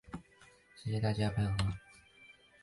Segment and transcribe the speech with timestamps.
[0.75, 1.55] 谢谢大家的配合